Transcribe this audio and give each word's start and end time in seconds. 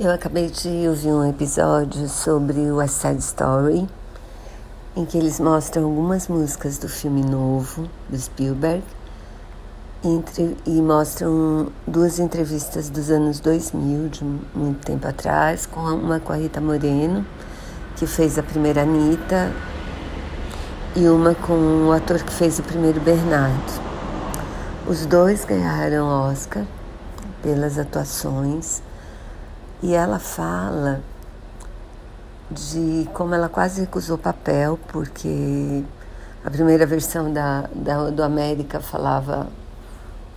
Eu 0.00 0.12
acabei 0.12 0.48
de 0.48 0.86
ouvir 0.86 1.08
um 1.08 1.28
episódio 1.28 2.08
sobre 2.08 2.70
o 2.70 2.76
West 2.76 2.94
Side 2.94 3.18
Story, 3.18 3.88
em 4.94 5.04
que 5.04 5.18
eles 5.18 5.40
mostram 5.40 5.86
algumas 5.86 6.28
músicas 6.28 6.78
do 6.78 6.88
filme 6.88 7.20
novo 7.20 7.90
do 8.08 8.16
Spielberg 8.16 8.84
entre, 10.04 10.56
e 10.64 10.80
mostram 10.80 11.72
duas 11.84 12.20
entrevistas 12.20 12.88
dos 12.88 13.10
anos 13.10 13.40
2000, 13.40 14.08
de 14.08 14.24
muito 14.54 14.86
tempo 14.86 15.08
atrás, 15.08 15.66
com 15.66 15.80
uma 15.80 16.20
com 16.20 16.32
a 16.32 16.36
Rita 16.36 16.60
Moreno, 16.60 17.26
que 17.96 18.06
fez 18.06 18.38
a 18.38 18.42
primeira 18.44 18.82
Anitta, 18.82 19.52
e 20.94 21.08
uma 21.08 21.34
com 21.34 21.88
o 21.88 21.90
ator 21.90 22.22
que 22.22 22.32
fez 22.32 22.60
o 22.60 22.62
primeiro 22.62 23.00
Bernardo. 23.00 23.82
Os 24.86 25.04
dois 25.06 25.44
ganharam 25.44 26.06
Oscar 26.06 26.64
pelas 27.42 27.76
atuações 27.80 28.86
e 29.82 29.94
ela 29.94 30.18
fala 30.18 31.00
de 32.50 33.08
como 33.12 33.34
ela 33.34 33.48
quase 33.48 33.82
recusou 33.82 34.18
papel, 34.18 34.78
porque 34.88 35.84
a 36.44 36.50
primeira 36.50 36.86
versão 36.86 37.32
da, 37.32 37.68
da, 37.74 38.10
do 38.10 38.22
América 38.22 38.80
falava 38.80 39.48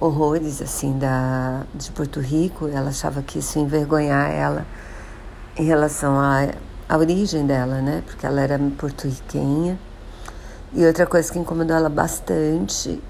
horrores 0.00 0.62
assim 0.62 0.98
da, 0.98 1.62
de 1.74 1.90
Porto 1.90 2.20
Rico, 2.20 2.68
ela 2.68 2.90
achava 2.90 3.22
que 3.22 3.38
isso 3.40 3.58
ia 3.58 3.64
envergonhar 3.64 4.30
ela 4.30 4.66
em 5.56 5.64
relação 5.64 6.18
à, 6.18 6.48
à 6.88 6.96
origem 6.96 7.46
dela, 7.46 7.80
né? 7.80 8.02
Porque 8.06 8.24
ela 8.24 8.40
era 8.40 8.58
porto-riquenha. 8.78 9.78
E 10.72 10.84
outra 10.86 11.06
coisa 11.06 11.32
que 11.32 11.38
incomodou 11.38 11.76
ela 11.76 11.88
bastante 11.88 13.02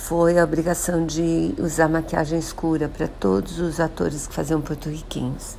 foi 0.00 0.38
a 0.38 0.44
obrigação 0.44 1.04
de 1.04 1.54
usar 1.58 1.88
maquiagem 1.88 2.38
escura 2.38 2.88
para 2.88 3.06
todos 3.06 3.60
os 3.60 3.78
atores 3.78 4.26
que 4.26 4.34
faziam 4.34 4.60
porto-riquinhos. 4.60 5.56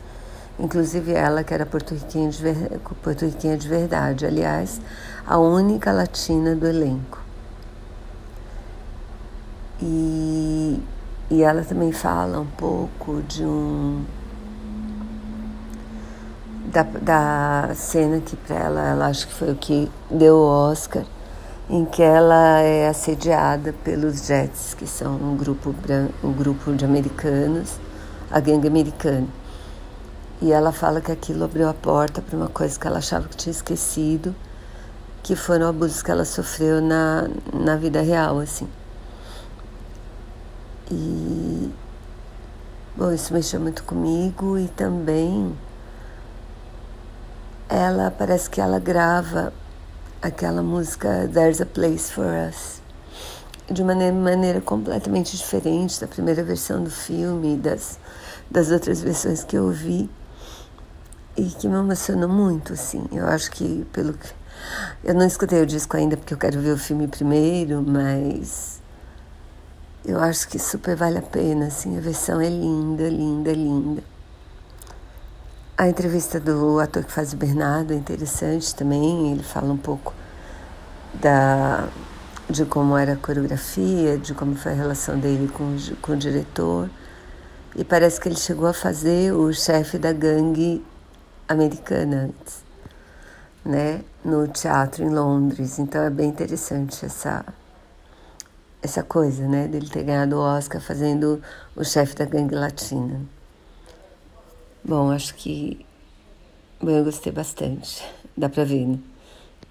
Inclusive 0.59 1.13
ela, 1.13 1.43
que 1.43 1.53
era 1.53 1.65
porto-riquinha 1.65 2.29
de, 2.29 2.41
ver... 2.41 3.57
de 3.57 3.67
verdade, 3.67 4.25
aliás, 4.25 4.81
a 5.25 5.37
única 5.37 5.91
latina 5.91 6.55
do 6.55 6.67
elenco. 6.67 7.21
E, 9.79 10.81
e 11.29 11.43
ela 11.43 11.63
também 11.63 11.91
fala 11.91 12.39
um 12.39 12.48
pouco 12.48 13.21
de 13.21 13.45
um. 13.45 14.03
Da, 16.65 16.83
da 16.83 17.76
cena 17.76 18.20
que 18.20 18.35
para 18.35 18.55
ela, 18.55 18.81
ela 18.81 19.05
acho 19.07 19.27
que 19.27 19.33
foi 19.33 19.51
o 19.51 19.55
que 19.55 19.89
deu 20.09 20.35
o 20.35 20.45
Oscar 20.71 21.05
em 21.71 21.85
que 21.85 22.03
ela 22.03 22.59
é 22.59 22.89
assediada 22.89 23.71
pelos 23.71 24.25
Jets, 24.25 24.73
que 24.73 24.85
são 24.85 25.15
um 25.15 25.37
grupo, 25.37 25.73
um 26.21 26.33
grupo 26.33 26.73
de 26.73 26.83
americanos, 26.83 27.79
a 28.29 28.41
gangue 28.41 28.67
americana. 28.67 29.25
E 30.41 30.51
ela 30.51 30.73
fala 30.73 30.99
que 30.99 31.13
aquilo 31.13 31.45
abriu 31.45 31.69
a 31.69 31.73
porta 31.73 32.21
para 32.21 32.35
uma 32.35 32.49
coisa 32.49 32.77
que 32.77 32.85
ela 32.85 32.97
achava 32.97 33.29
que 33.29 33.37
tinha 33.37 33.51
esquecido, 33.51 34.35
que 35.23 35.33
foram 35.33 35.69
abusos 35.69 36.03
que 36.03 36.11
ela 36.11 36.25
sofreu 36.25 36.81
na, 36.81 37.29
na 37.53 37.77
vida 37.77 38.01
real, 38.01 38.39
assim. 38.39 38.67
E, 40.91 41.71
bom, 42.97 43.13
isso 43.13 43.33
mexeu 43.33 43.61
muito 43.61 43.81
comigo 43.85 44.57
e 44.57 44.67
também 44.67 45.57
ela, 47.69 48.11
parece 48.11 48.49
que 48.49 48.59
ela 48.59 48.77
grava 48.77 49.53
aquela 50.21 50.61
música 50.61 51.29
There's 51.33 51.61
a 51.61 51.65
Place 51.65 52.11
for 52.11 52.27
Us 52.47 52.81
de 53.71 53.81
uma 53.81 53.95
maneira 53.95 54.61
completamente 54.61 55.35
diferente 55.35 55.99
da 55.99 56.07
primeira 56.07 56.43
versão 56.43 56.83
do 56.83 56.91
filme, 56.91 57.55
das, 57.57 57.97
das 58.49 58.69
outras 58.69 59.01
versões 59.01 59.43
que 59.43 59.57
eu 59.57 59.65
ouvi 59.65 60.09
e 61.37 61.45
que 61.45 61.67
me 61.67 61.75
emocionou 61.75 62.29
muito, 62.29 62.73
assim. 62.73 63.07
Eu 63.11 63.25
acho 63.27 63.49
que 63.51 63.85
pelo 63.93 64.13
que 64.13 64.29
eu 65.03 65.13
não 65.13 65.25
escutei 65.25 65.61
o 65.61 65.66
disco 65.66 65.95
ainda 65.95 66.17
porque 66.17 66.33
eu 66.33 66.38
quero 66.38 66.59
ver 66.59 66.72
o 66.72 66.77
filme 66.77 67.07
primeiro, 67.07 67.81
mas 67.81 68.81
eu 70.05 70.19
acho 70.19 70.47
que 70.49 70.59
super 70.59 70.95
vale 70.95 71.17
a 71.17 71.21
pena, 71.21 71.67
assim. 71.67 71.97
A 71.97 72.01
versão 72.01 72.41
é 72.41 72.49
linda, 72.49 73.07
linda, 73.09 73.53
linda. 73.53 74.03
A 75.81 75.87
entrevista 75.87 76.39
do 76.39 76.79
ator 76.79 77.03
que 77.03 77.11
faz 77.11 77.33
o 77.33 77.35
Bernardo 77.35 77.91
é 77.91 77.95
interessante 77.95 78.75
também. 78.75 79.31
Ele 79.31 79.41
fala 79.41 79.73
um 79.73 79.77
pouco 79.77 80.13
da, 81.15 81.89
de 82.47 82.65
como 82.65 82.95
era 82.95 83.13
a 83.13 83.15
coreografia, 83.15 84.15
de 84.15 84.31
como 84.35 84.55
foi 84.55 84.73
a 84.73 84.75
relação 84.75 85.17
dele 85.17 85.47
com, 85.47 85.75
com 85.99 86.11
o 86.11 86.15
diretor. 86.15 86.87
E 87.75 87.83
parece 87.83 88.21
que 88.21 88.29
ele 88.29 88.35
chegou 88.35 88.67
a 88.67 88.73
fazer 88.73 89.33
o 89.33 89.51
chefe 89.51 89.97
da 89.97 90.13
gangue 90.13 90.85
americana 91.49 92.29
antes, 92.29 92.63
né? 93.65 94.03
No 94.23 94.47
teatro 94.47 95.03
em 95.03 95.09
Londres. 95.09 95.79
Então 95.79 96.03
é 96.03 96.11
bem 96.11 96.29
interessante 96.29 97.03
essa 97.03 97.43
essa 98.83 99.01
coisa, 99.01 99.47
né? 99.47 99.67
Dele 99.67 99.89
ter 99.89 100.03
ganhado 100.03 100.35
o 100.35 100.41
Oscar 100.41 100.79
fazendo 100.79 101.41
o 101.75 101.83
chefe 101.83 102.15
da 102.15 102.25
gangue 102.25 102.53
latina. 102.53 103.19
Bom, 104.83 105.11
acho 105.11 105.35
que. 105.35 105.85
Bom, 106.81 106.91
eu 106.91 107.03
gostei 107.03 107.31
bastante. 107.31 108.03
Dá 108.37 108.49
pra 108.49 108.63
ver, 108.63 108.85
né? 108.87 108.99